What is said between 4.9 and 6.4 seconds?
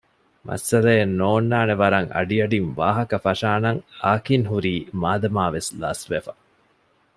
މާދަމާވެސް ލަސްވެފަ